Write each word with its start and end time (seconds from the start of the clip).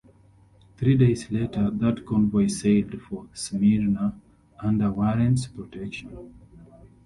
Three 0.77 0.97
days 0.97 1.29
later, 1.29 1.69
that 1.69 2.07
convoy 2.07 2.47
sailed 2.47 2.99
for 3.03 3.27
Smyrna 3.35 4.19
under 4.59 4.89
"Warren's" 4.91 5.45
protection. 5.45 6.31